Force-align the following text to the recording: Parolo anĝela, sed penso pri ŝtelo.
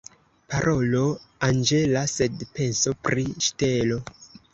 Parolo 0.51 1.01
anĝela, 1.47 2.01
sed 2.13 2.41
penso 2.55 2.95
pri 3.09 3.27
ŝtelo. 3.49 4.01